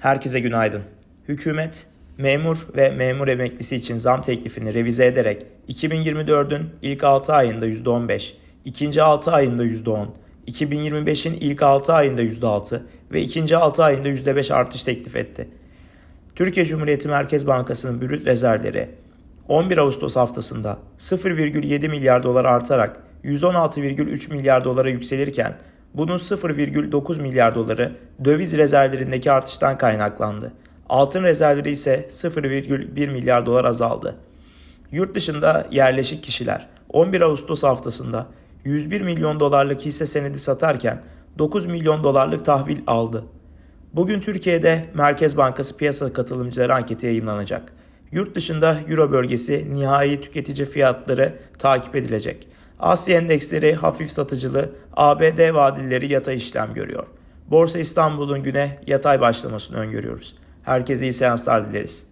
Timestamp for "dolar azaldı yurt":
33.46-35.14